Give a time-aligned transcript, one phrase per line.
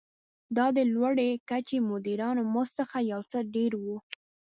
[0.57, 3.85] دا د لوړې کچې مدیرانو مزد څخه یو څه ډېر و.